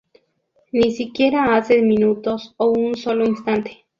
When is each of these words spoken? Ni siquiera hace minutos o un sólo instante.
Ni 0.73 0.89
siquiera 0.93 1.55
hace 1.55 1.83
minutos 1.83 2.55
o 2.57 2.69
un 2.69 2.95
sólo 2.95 3.23
instante. 3.23 3.85